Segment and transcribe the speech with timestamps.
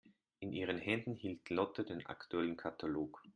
[0.39, 3.21] In ihren Händen hielt Lotte den aktuellen Katalog.